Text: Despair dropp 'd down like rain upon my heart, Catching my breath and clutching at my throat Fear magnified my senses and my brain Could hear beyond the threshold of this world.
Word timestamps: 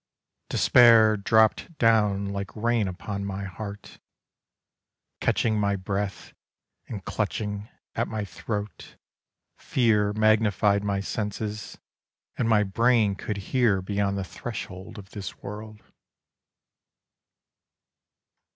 Despair 0.49 1.15
dropp 1.15 1.57
'd 1.57 1.77
down 1.77 2.29
like 2.33 2.55
rain 2.55 2.87
upon 2.87 3.23
my 3.23 3.43
heart, 3.43 3.99
Catching 5.19 5.59
my 5.59 5.75
breath 5.75 6.33
and 6.87 7.05
clutching 7.05 7.69
at 7.93 8.07
my 8.07 8.25
throat 8.25 8.95
Fear 9.59 10.13
magnified 10.13 10.83
my 10.83 11.01
senses 11.01 11.77
and 12.35 12.49
my 12.49 12.63
brain 12.63 13.13
Could 13.13 13.37
hear 13.53 13.79
beyond 13.79 14.17
the 14.17 14.23
threshold 14.23 14.97
of 14.97 15.11
this 15.11 15.37
world. 15.43 15.83